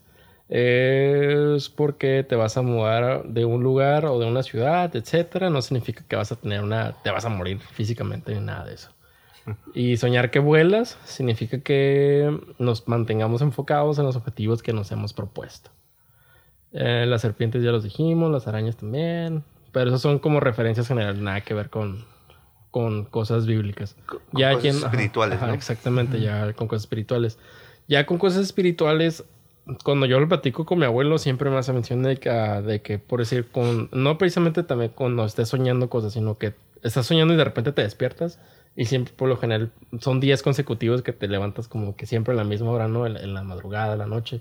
[0.48, 5.50] es porque te vas a mudar de un lugar o de una ciudad, etcétera.
[5.50, 8.74] No significa que vas a tener una, te vas a morir físicamente ni nada de
[8.74, 8.90] eso.
[9.74, 15.12] Y soñar que vuelas significa que nos mantengamos enfocados en los objetivos que nos hemos
[15.12, 15.70] propuesto.
[16.74, 19.44] Eh, las serpientes ya los dijimos, las arañas también.
[19.72, 22.04] Pero esos son como referencias generales, nada que ver con,
[22.70, 23.96] con cosas bíblicas.
[24.06, 25.54] con cosas ajá, espirituales, ajá, ¿no?
[25.54, 27.38] Exactamente, ya con cosas espirituales.
[27.86, 29.24] Ya con cosas espirituales,
[29.84, 32.82] cuando yo lo platico con mi abuelo, siempre me hace mención de que, ah, de
[32.82, 37.34] que por decir, con, no precisamente también cuando estés soñando cosas, sino que estás soñando
[37.34, 38.40] y de repente te despiertas.
[38.76, 42.36] Y siempre, por lo general, son días consecutivos que te levantas como que siempre a
[42.36, 43.06] la misma hora, ¿no?
[43.06, 44.40] En, en la madrugada, la noche.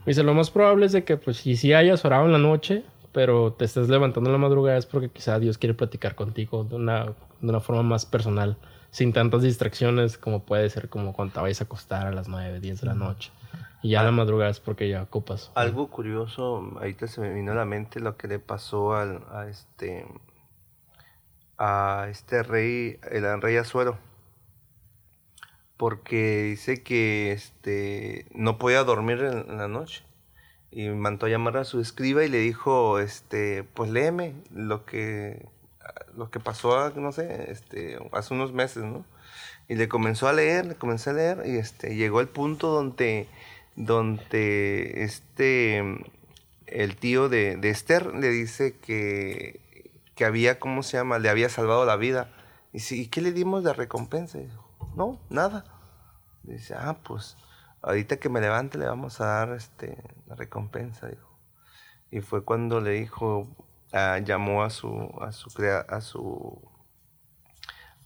[0.00, 2.38] Me dice, lo más probable es de que, pues, si sí hayas orado en la
[2.38, 6.64] noche, pero te estés levantando en la madrugada es porque quizá Dios quiere platicar contigo
[6.64, 8.56] de una, de una forma más personal,
[8.90, 12.60] sin tantas distracciones como puede ser como cuando te vayas a acostar a las 9,
[12.60, 13.30] 10 de la noche.
[13.82, 15.50] Y ya a la madrugada es porque ya ocupas.
[15.54, 19.48] Algo curioso, ahorita se me vino a la mente lo que le pasó al, a
[19.48, 20.06] este
[21.60, 23.98] a este rey, el rey Azuero.
[25.80, 30.04] Porque dice que este no podía dormir en, la noche.
[30.70, 35.48] Y mandó a llamar a su escriba y le dijo, este, pues léeme lo que
[36.14, 39.06] lo que pasó, no sé, este, hace unos meses, ¿no?
[39.68, 43.26] Y le comenzó a leer, le comenzó a leer y este llegó el punto donde
[43.74, 45.82] donde este
[46.66, 49.60] el tío de, Esther le dice que,
[50.22, 51.18] había, ¿cómo se llama?
[51.18, 52.30] Le había salvado la vida.
[52.74, 54.38] Y dice, ¿y qué le dimos de recompensa?
[54.94, 55.64] No, nada.
[56.42, 57.36] Dice, ah, pues
[57.82, 61.28] ahorita que me levante le vamos a dar este, la recompensa, dijo.
[62.10, 63.48] Y fue cuando le dijo,
[63.92, 65.50] ah, llamó a su, a su,
[65.88, 66.60] a su,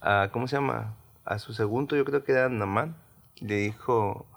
[0.01, 0.95] a, ¿cómo se llama?
[1.25, 2.95] A su segundo, yo creo que era Namán.
[3.37, 4.27] Le dijo,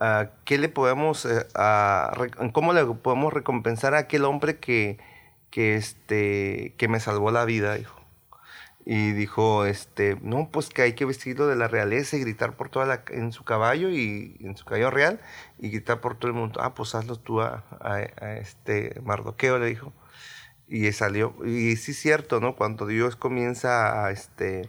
[0.00, 1.46] ah, ¿qué le podemos, eh,
[2.52, 4.98] cómo le podemos recompensar a aquel hombre que,
[5.50, 7.95] que, este, que me salvó la vida, dijo.
[8.88, 12.68] Y dijo, este, no, pues que hay que vestirlo de la realeza y gritar por
[12.68, 15.20] toda la, en su caballo y en su caballo real
[15.58, 16.60] y gritar por todo el mundo.
[16.62, 17.64] Ah, pues hazlo tú a,
[18.40, 19.92] este Mardoqueo, le dijo.
[20.68, 21.34] Y salió.
[21.44, 22.54] Y sí es cierto, ¿no?
[22.54, 24.68] Cuando Dios comienza a, este,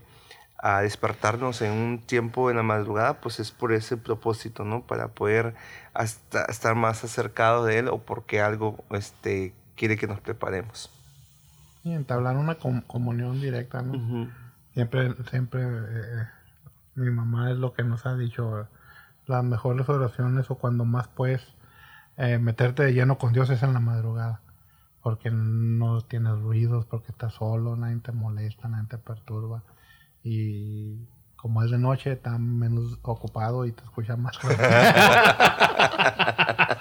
[0.58, 4.82] a despertarnos en un tiempo en la madrugada, pues es por ese propósito, ¿no?
[4.88, 5.54] Para poder
[5.94, 10.97] hasta estar más acercados de Él o porque algo este, quiere que nos preparemos.
[11.88, 13.94] Y entablar una com- comunión directa, ¿no?
[14.74, 16.28] Siempre, siempre, eh,
[16.96, 18.66] mi mamá es lo que nos ha dicho, eh,
[19.26, 21.42] las mejores oraciones o cuando más puedes
[22.18, 24.42] eh, meterte de lleno con Dios es en la madrugada,
[25.02, 29.64] porque no tienes ruidos, porque estás solo, nadie te molesta, nadie te perturba
[30.24, 30.98] y
[31.38, 34.38] como es de noche está menos ocupado y te escucha más.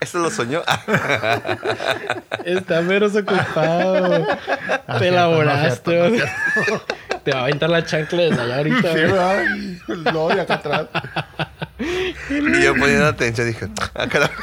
[0.00, 0.62] Eso lo soñó.
[2.44, 4.26] Está menos ocupado.
[4.86, 6.10] Ah, Te elaboraste.
[6.10, 6.80] no,
[7.24, 8.88] Te va a aventar la chancla desde allá ahorita.
[8.88, 8.94] Sí.
[8.94, 9.44] ¿verdad?
[9.56, 10.86] Y luego de acá atrás.
[11.78, 14.34] y yo poniendo atención dije, ah, caramba.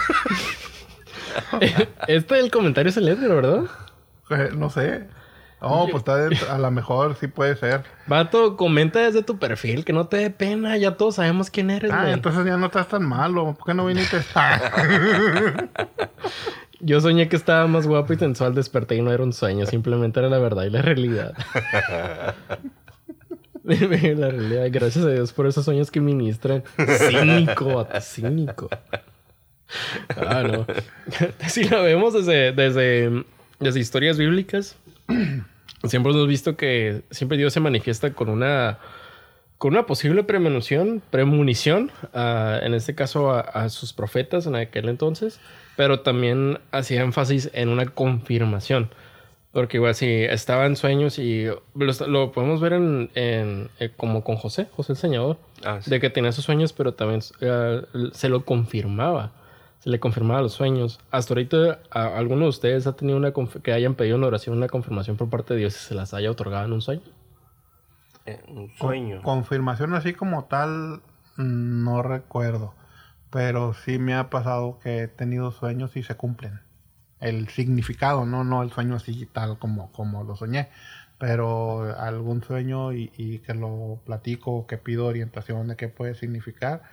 [2.08, 3.64] Este del comentario es el Edgar, ¿verdad?
[4.32, 5.08] Eh, No sé.
[5.62, 6.50] No, pues está dentro.
[6.52, 7.84] A lo mejor sí puede ser.
[8.08, 10.78] Vato, comenta desde tu perfil, que no te dé pena.
[10.78, 12.14] Ya todos sabemos quién eres, Ah, güey.
[12.14, 13.56] entonces ya no estás tan malo.
[13.56, 14.18] ¿Por qué no viniste?
[16.82, 20.18] Yo soñé que estaba más guapo y sensual, desperté y no era un sueño, simplemente
[20.22, 21.34] era la verdad y la realidad.
[23.64, 26.64] la realidad, gracias a Dios por esos sueños que ministran.
[27.10, 28.70] Cínico, vato, cínico.
[30.16, 30.66] Ah, no.
[31.48, 33.24] Si lo vemos desde, desde,
[33.60, 34.76] desde historias bíblicas,
[35.90, 38.80] siempre hemos visto que siempre Dios se manifiesta con una
[39.58, 44.88] con una posible premonición, premonición, ah, en este caso a, a sus profetas en aquel
[44.88, 45.42] entonces,
[45.76, 48.90] pero también hacía énfasis en una confirmación.
[49.52, 54.24] Porque igual si estaba en sueños y lo, lo podemos ver en, en, eh, como
[54.24, 55.90] con José, José el Señador, Ah, sí.
[55.90, 57.82] de que tenía sus sueños, pero también eh,
[58.14, 59.32] se lo confirmaba.
[59.80, 61.00] Se le confirmaba los sueños.
[61.10, 63.32] Hasta ahorita, ¿a- ¿alguno de ustedes ha tenido una
[63.64, 66.30] que hayan pedido una oración, una confirmación por parte de Dios y se las haya
[66.32, 67.02] otorgado en un sueño?
[68.26, 69.22] Eh, un sueño.
[69.24, 71.02] Confirmación así como tal,
[71.38, 72.74] no recuerdo.
[73.32, 76.60] Pero sí me ha pasado que he tenido sueños y se cumplen.
[77.20, 80.70] El significado, no, no el sueño así tal como, como lo soñé.
[81.20, 86.84] Pero algún sueño y, y que lo platico, que pido orientación de qué puede significar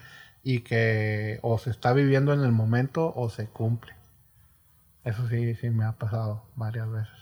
[0.47, 3.95] y que o se está viviendo en el momento o se cumple.
[5.05, 7.15] Eso sí, sí me ha pasado varias veces.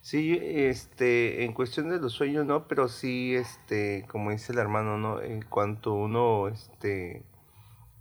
[0.00, 4.96] Sí, este, en cuestión de los sueños, no, pero sí, este, como dice el hermano,
[4.98, 5.20] ¿no?
[5.22, 7.24] En cuanto uno, este,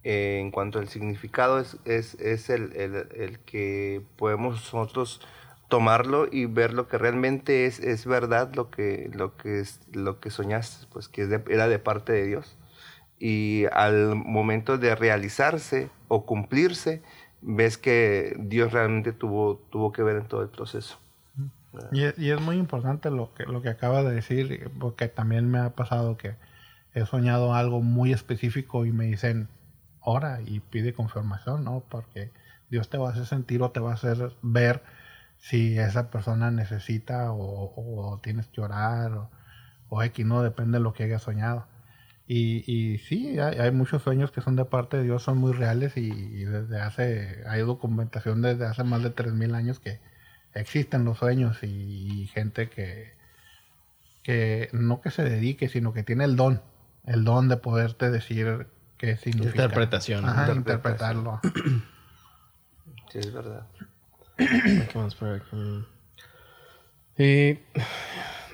[0.04, 5.22] eh, en cuanto al significado es, es, es el, el, el que podemos nosotros
[5.70, 10.20] tomarlo y ver lo que realmente es, es verdad, lo que, lo que es, lo
[10.22, 12.58] que soñaste, pues que es de- era de parte de Dios.
[13.20, 17.02] Y al momento de realizarse o cumplirse,
[17.42, 21.00] ves que Dios realmente tuvo, tuvo que ver en todo el proceso.
[21.92, 25.50] Y es, y es muy importante lo que, lo que acaba de decir, porque también
[25.50, 26.36] me ha pasado que
[26.94, 29.48] he soñado algo muy específico y me dicen,
[30.02, 31.84] ora y pide confirmación, ¿no?
[31.90, 32.32] Porque
[32.70, 34.82] Dios te va a hacer sentir o te va a hacer ver
[35.38, 39.30] si esa persona necesita o, o tienes que orar o,
[39.90, 40.42] o X, ¿no?
[40.42, 41.68] Depende de lo que haya soñado.
[42.28, 45.54] Y, y sí, hay, hay muchos sueños que son de parte de Dios, son muy
[45.54, 50.02] reales y, y desde hace, hay documentación desde hace más de 3.000 años que
[50.54, 53.14] existen los sueños y, y gente que,
[54.24, 56.62] que no que se dedique, sino que tiene el don,
[57.06, 59.64] el don de poderte decir qué significa.
[59.64, 60.32] Interpretación, ¿no?
[60.32, 61.18] Ajá, Interpretación.
[61.20, 61.84] interpretarlo.
[63.10, 63.66] Sí, es verdad.
[64.38, 65.86] ¿Qué más por aquí?
[67.18, 67.60] Y,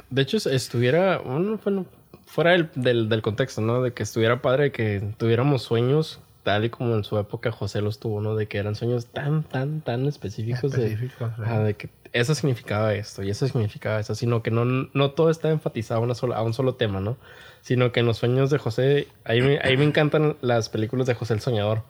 [0.10, 1.88] de hecho, si estuviera, bueno, bueno,
[2.26, 3.82] fuera del, del, del contexto, ¿no?
[3.82, 8.00] De que estuviera padre que tuviéramos sueños tal y como en su época José los
[8.00, 8.36] tuvo, ¿no?
[8.36, 12.94] De que eran sueños tan, tan, tan específicos, Específicos, de, ajá, de que eso significaba
[12.94, 16.36] esto y eso significaba eso, sino que no, no todo está enfatizado a, una sola,
[16.36, 17.18] a un solo tema, ¿no?
[17.62, 21.16] Sino que en los sueños de José, ahí me, ahí me encantan las películas de
[21.16, 21.84] José el Soñador.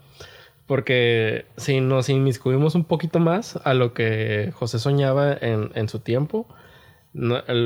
[0.67, 6.00] Porque si nos inmiscuimos un poquito más a lo que José soñaba en, en su
[6.00, 6.48] tiempo,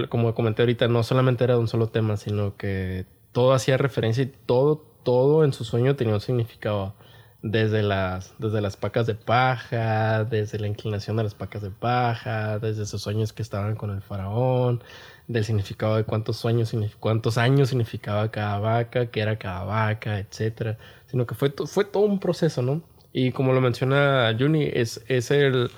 [0.10, 4.24] como comenté ahorita, no solamente era de un solo tema, sino que todo hacía referencia
[4.24, 6.96] y todo, todo en su sueño tenía un significado.
[7.44, 12.60] desde las, desde las pacas de paja, desde la inclinación de las pacas de paja,
[12.60, 14.84] desde esos sueños que estaban con el faraón,
[15.28, 20.78] del significado de cuántos sueños, cuántos años significaba cada vaca, qué era cada vaca, etcétera,
[21.06, 22.82] sino que fue, fue todo un proceso, ¿no?
[23.14, 25.70] Y como lo menciona Juni, es, es el,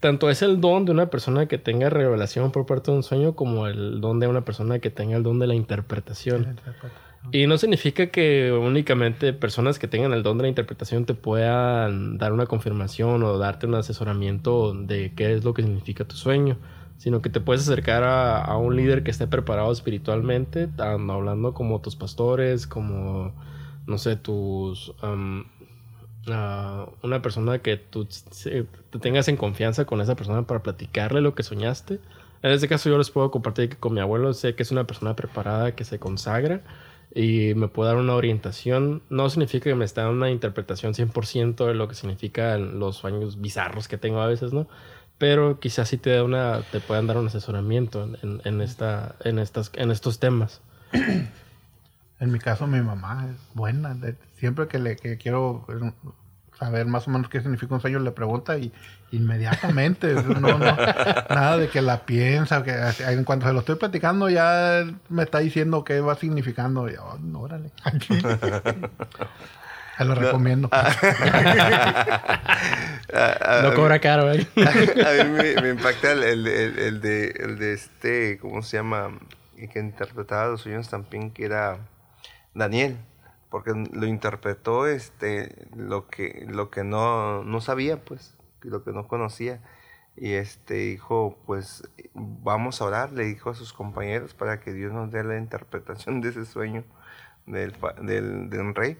[0.00, 3.34] tanto es el don de una persona que tenga revelación por parte de un sueño
[3.34, 6.56] como el don de una persona que tenga el don de la interpretación.
[7.32, 12.16] Y no significa que únicamente personas que tengan el don de la interpretación te puedan
[12.16, 16.56] dar una confirmación o darte un asesoramiento de qué es lo que significa tu sueño,
[16.96, 21.96] sino que te puedes acercar a, un líder que esté preparado espiritualmente, hablando como tus
[21.96, 23.34] pastores, como,
[23.86, 24.94] no sé, tus...
[26.26, 31.42] una persona que tú te tengas en confianza con esa persona para platicarle lo que
[31.42, 32.00] soñaste.
[32.42, 34.86] En este caso yo les puedo compartir que con mi abuelo sé que es una
[34.86, 36.62] persona preparada que se consagra
[37.14, 39.02] y me puede dar una orientación.
[39.08, 43.40] No significa que me esté dando una interpretación 100% de lo que significan los sueños
[43.40, 44.68] bizarros que tengo a veces, ¿no?
[45.16, 49.38] Pero quizás sí te, da una, te puedan dar un asesoramiento en, en, esta, en,
[49.40, 50.60] estas, en estos temas.
[52.20, 53.96] En mi caso, mi mamá es buena.
[54.36, 55.66] Siempre que le que quiero
[56.58, 58.72] saber más o menos qué significa un sueño, le pregunta y
[59.12, 64.28] inmediatamente, no, no, nada de que la piensa, que en cuanto se lo estoy platicando
[64.28, 66.88] ya me está diciendo qué va significando.
[66.88, 67.70] Y yo, oh, órale.
[69.96, 70.68] Se lo recomiendo.
[70.70, 70.94] Ah.
[73.64, 74.46] no cobra caro, ¿eh?
[74.54, 79.10] a mí me, impacta el, el, el, de, el de este, ¿cómo se llama?
[79.56, 81.78] Y que interpretaba los sueños también, que era
[82.58, 82.98] Daniel
[83.50, 89.06] porque lo interpretó este lo que lo que no, no sabía pues lo que no
[89.08, 89.60] conocía.
[90.16, 94.92] Y este dijo pues vamos a orar le dijo a sus compañeros para que Dios
[94.92, 96.84] nos dé la interpretación de ese sueño
[97.46, 98.98] del, del, rey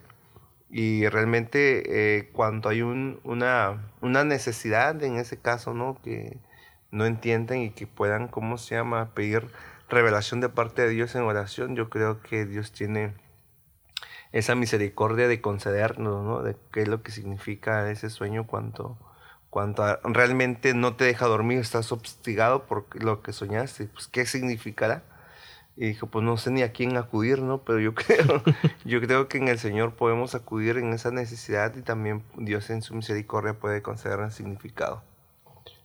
[0.71, 6.39] y realmente eh, cuando hay un, una, una necesidad en ese caso no que
[6.91, 9.49] no entienden y que puedan cómo se llama pedir
[9.91, 13.13] revelación de parte de Dios en oración yo creo que Dios tiene
[14.33, 16.43] esa misericordia de concedernos, ¿no?
[16.43, 18.99] De qué es lo que significa ese sueño cuando,
[19.51, 25.03] cuando realmente no te deja dormir, estás obstigado por lo que soñaste, pues qué significará.
[25.77, 27.63] Y dijo, pues no sé ni a quién acudir, ¿no?
[27.63, 28.43] Pero yo creo,
[28.85, 32.83] yo creo que en el Señor podemos acudir en esa necesidad y también Dios en
[32.83, 35.03] su misericordia puede concedernos significado.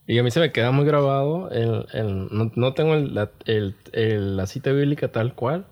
[0.06, 4.72] Y a mí se me queda muy grabado, el, el, no, tengo la, la cita
[4.72, 5.66] bíblica tal cual,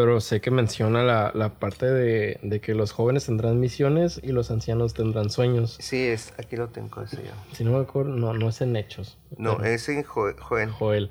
[0.00, 4.32] pero sé que menciona la, la parte de, de, que los jóvenes tendrán misiones y
[4.32, 5.76] los ancianos tendrán sueños.
[5.78, 7.32] Sí, es, aquí lo tengo ese yo.
[7.52, 9.18] Si no me acuerdo, no, no es en Hechos.
[9.36, 10.36] No, es en Joel.
[10.70, 11.10] Joel.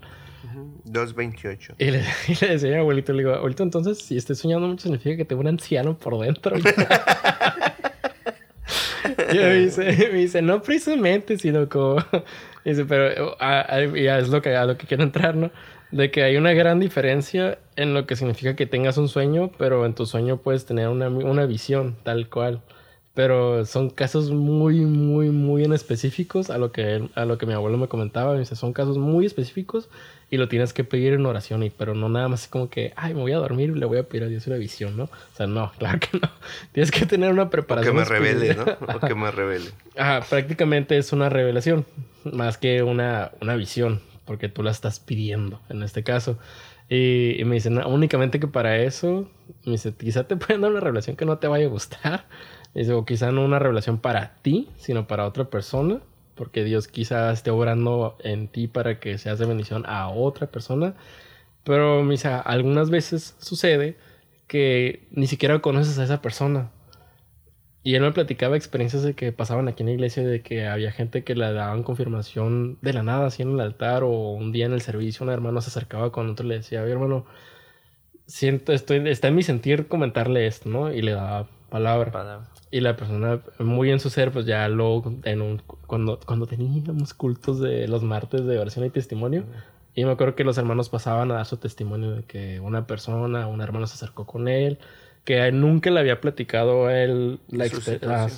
[0.86, 1.75] 2.28.
[1.78, 4.67] Y le, y le decía a mi abuelito, le digo, abuelito, entonces, si estoy soñando
[4.67, 6.58] mucho, significa que tengo un anciano por dentro.
[9.32, 12.04] y me dice, me dice, no precisamente, sino como...
[12.65, 13.38] dice, pero
[13.95, 15.52] ya es lo que, a lo que quiero entrar, ¿no?
[15.91, 19.86] De que hay una gran diferencia en lo que significa que tengas un sueño, pero
[19.86, 22.62] en tu sueño puedes tener una, una visión tal cual.
[23.15, 27.54] Pero son casos muy, muy, muy en específicos a lo que, a lo que mi
[27.54, 28.38] abuelo me comentaba.
[28.38, 29.89] Dice, son casos muy específicos
[30.32, 33.13] y lo tienes que pedir en oración, y, pero no nada más como que, ay,
[33.13, 35.06] me voy a dormir y le voy a pedir a Dios una visión, ¿no?
[35.06, 36.30] O sea, no, claro que no.
[36.71, 37.97] Tienes que tener una preparación.
[37.97, 38.65] O que me revele, ¿no?
[38.95, 39.71] O que me revele.
[39.97, 41.86] Ajá, prácticamente es una revelación,
[42.23, 46.37] más que una, una visión porque tú la estás pidiendo en este caso.
[46.87, 49.27] Y, me dicen, únicamente que para eso,
[49.65, 52.25] me dice, quizá te pueden dar una revelación que no te vaya a gustar.
[52.75, 55.99] dice, o quizá no una revelación para ti, sino para otra persona,
[56.35, 60.93] porque Dios quizá esté obrando en ti para que seas de bendición a otra persona.
[61.63, 63.97] Pero me dice, algunas veces sucede
[64.45, 66.69] que ni siquiera conoces a esa persona.
[67.81, 70.91] Y él me platicaba experiencias de que pasaban aquí en la iglesia, de que había
[70.91, 74.65] gente que le daban confirmación de la nada, así en el altar, o un día
[74.65, 77.25] en el servicio, un hermano se acercaba con otro y le decía, hermano,
[78.25, 80.91] siento, estoy, está en mi sentir comentarle esto, ¿no?
[80.93, 82.49] Y le daba palabra.
[82.71, 87.13] Y la persona, muy en su ser, pues ya luego, en un, cuando, cuando teníamos
[87.13, 89.45] cultos de los martes de oración y testimonio,
[89.95, 93.47] y me acuerdo que los hermanos pasaban a dar su testimonio de que una persona,
[93.47, 94.79] un hermano se acercó con él,
[95.29, 97.39] que nunca le había platicado a él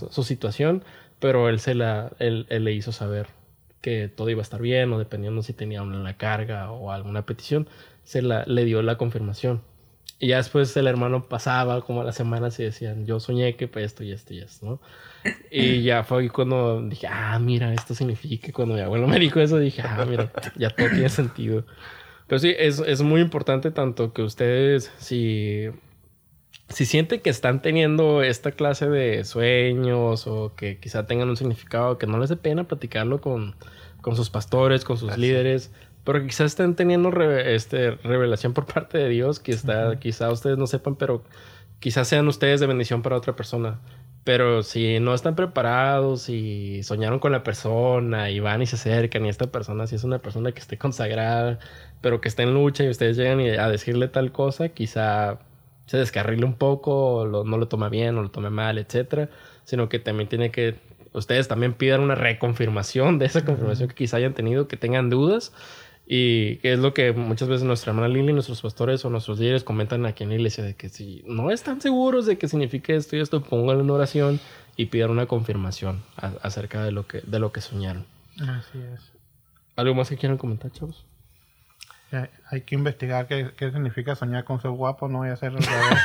[0.10, 0.84] su, situación.
[1.22, 3.28] pero él, se la, él, le hizo saber
[3.80, 7.70] que todo iba a estar bien o dependiendo si tenía una carga o alguna petición,
[8.04, 9.62] se la, le dio la confirmación.
[10.20, 13.70] Y ya después el hermano pasaba como a las semanas y decían, yo soñé que
[13.70, 14.82] pues esto y esto y esto, ¿no?
[15.50, 18.52] Y ya fue cuando dije, ah, mira, esto significa.
[18.52, 21.66] Cuando mi abuelo me dijo eso, dije, ah, mira, ya todo tiene sentido.
[22.28, 25.70] Pero sí, es, es muy importante tanto que ustedes, si
[26.72, 31.98] si siente que están teniendo esta clase de sueños o que quizá tengan un significado
[31.98, 33.56] que no les dé pena platicarlo con,
[34.02, 35.72] con sus pastores, con sus líderes,
[36.04, 40.58] pero quizás estén teniendo re- este, revelación por parte de Dios, que está, quizá ustedes
[40.58, 41.24] no sepan, pero
[41.80, 43.80] quizás sean ustedes de bendición para otra persona.
[44.24, 49.26] Pero si no están preparados y soñaron con la persona y van y se acercan
[49.26, 51.58] y esta persona si es una persona que esté consagrada,
[52.02, 55.40] pero que esté en lucha y ustedes llegan y- a decirle tal cosa, quizá
[55.92, 59.30] se descarrile un poco, lo- no lo toma bien o lo tome mal, etcétera,
[59.66, 60.76] sino que también tiene que
[61.14, 65.52] ustedes también pidan una reconfirmación de esa confirmación que quizá hayan tenido, que tengan dudas
[66.08, 69.64] y que es lo que muchas veces nuestra hermana Lili, nuestros pastores o nuestros líderes
[69.66, 73.18] comentan aquí en la iglesia de que si no están seguros de que signifique esto
[73.18, 74.40] y esto, pónganlo en oración
[74.78, 78.06] y pidan una confirmación a- acerca de lo que de lo que soñaron.
[78.40, 79.12] Así es.
[79.76, 81.06] ¿Algo más que quieran comentar, chavos?
[82.50, 85.08] Hay, que investigar qué, qué significa soñar con ser guapo.
[85.08, 86.00] No voy a ser al revés.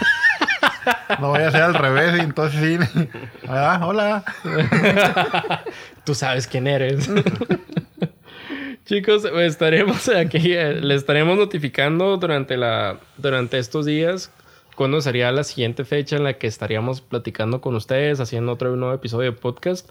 [1.20, 3.08] no voy a ser al revés y entonces sí.
[3.42, 3.82] ¿Verdad?
[3.82, 4.24] Hola.
[6.04, 7.10] Tú sabes quién eres.
[8.84, 14.30] Chicos, estaremos aquí, eh, les estaremos notificando durante, la, durante estos días
[14.76, 18.94] cuándo sería la siguiente fecha en la que estaríamos platicando con ustedes, haciendo otro nuevo
[18.94, 19.90] episodio de podcast.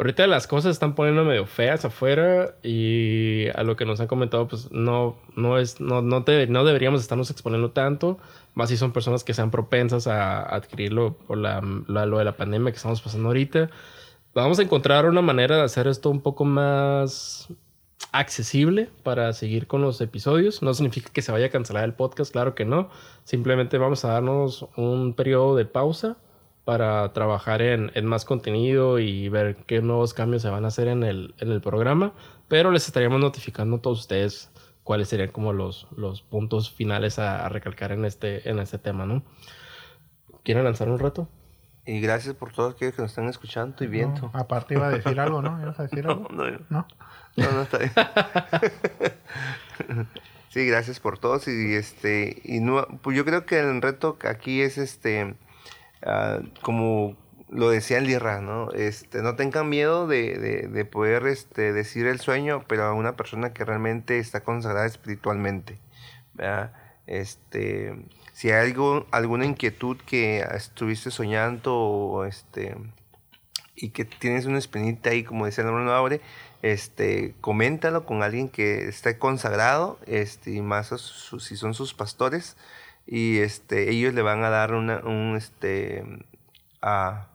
[0.00, 4.48] Ahorita las cosas están poniendo medio feas afuera y a lo que nos han comentado,
[4.48, 8.16] pues no, no, es, no, no, te- no deberíamos estarnos exponiendo tanto,
[8.54, 12.32] más si son personas que sean propensas a adquirirlo por la, la- lo de la
[12.32, 13.68] pandemia que estamos pasando ahorita.
[14.32, 17.48] Vamos a encontrar una manera de hacer esto un poco más
[18.12, 20.62] accesible para seguir con los episodios.
[20.62, 22.88] No significa que se vaya a cancelar el podcast, claro que no.
[23.24, 26.16] Simplemente vamos a darnos un periodo de pausa
[26.70, 30.86] para trabajar en, en más contenido y ver qué nuevos cambios se van a hacer
[30.86, 32.12] en el, en el programa.
[32.46, 34.52] Pero les estaríamos notificando a todos ustedes
[34.84, 39.04] cuáles serían como los, los puntos finales a, a recalcar en este, en este tema,
[39.04, 39.24] ¿no?
[40.44, 41.28] ¿Quieren lanzar un reto?
[41.86, 44.30] Y gracias por todos aquellos que nos están escuchando y viendo.
[44.32, 45.60] No, aparte iba a decir algo, ¿no?
[45.60, 46.28] ¿Ibas a decir algo?
[46.30, 46.86] No, no, No.
[47.36, 47.90] no, no está bien.
[50.50, 54.60] sí, gracias por todos y este y no, pues yo creo que el reto aquí
[54.60, 55.34] es este
[56.02, 57.16] ah, como
[57.50, 58.06] lo decía el
[58.42, 58.70] ¿no?
[58.72, 63.16] Este, no tengan miedo de, de- de poder este, decir el sueño, pero a una
[63.16, 65.78] persona que realmente está consagrada espiritualmente.
[66.34, 66.72] ¿verdad?
[67.06, 67.94] Este,
[68.32, 72.76] si hay algo, alguna inquietud que estuviste soñando o este
[73.74, 76.20] y que tienes una espinita ahí, como decía el hermano Aure,
[76.62, 82.56] este, coméntalo con alguien que esté consagrado, este, y más su- si son sus pastores,
[83.12, 86.04] y este, ellos le van a dar una, un, este,
[86.80, 87.26] a,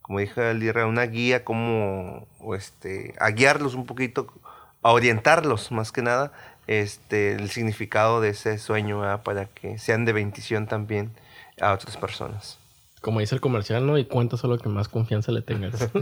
[0.00, 0.54] como dije
[0.84, 4.32] una guía, como, o este, a guiarlos un poquito,
[4.80, 6.30] a orientarlos más que nada,
[6.68, 9.24] este, el significado de ese sueño, ¿verdad?
[9.24, 11.10] para que sean de bendición también
[11.60, 12.60] a otras personas.
[13.00, 13.98] Como dice el comercial, ¿no?
[13.98, 15.90] Y cuenta solo que más confianza le tengas.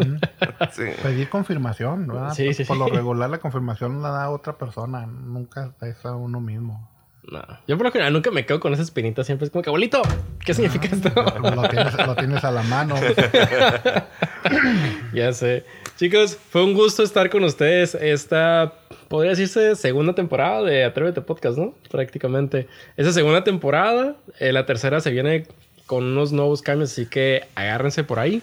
[0.73, 0.85] Sí.
[1.03, 2.35] Pedir confirmación, ¿verdad?
[2.35, 2.83] Sí, sí, Por sí.
[2.83, 6.91] lo regular la confirmación la da otra persona, nunca es a uno mismo.
[7.31, 7.43] No.
[7.66, 9.24] Yo por lo general nunca me quedo con esa espinita.
[9.24, 10.01] Siempre es como que, abuelito,
[10.45, 11.11] ¿qué significa esto?
[11.41, 12.95] Lo tienes, lo tienes a la mano.
[15.12, 15.64] ya sé.
[15.97, 17.97] Chicos, fue un gusto estar con ustedes.
[17.97, 18.74] Esta,
[19.09, 21.74] podría decirse, segunda temporada de Atrévete Podcast, ¿no?
[21.91, 22.68] Prácticamente.
[22.97, 25.47] Esa segunda temporada, eh, la tercera se viene
[25.87, 28.43] con unos nuevos cambios, así que agárrense por ahí.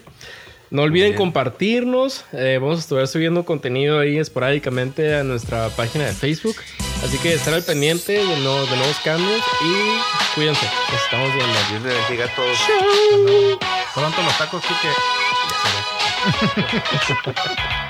[0.70, 1.18] No olviden bien.
[1.18, 2.24] compartirnos.
[2.32, 6.56] eh, vamos a estar subiendo contenido ahí esporádicamente a nuestra página de Facebook.
[7.04, 10.66] Así que estén al pendiente de, nuevos- de nuevos cambios y cuídense.
[10.90, 11.52] Nos estamos viendo.
[11.70, 12.58] Dios les bendiga a todos.
[13.94, 14.88] Pronto los tacos sí que...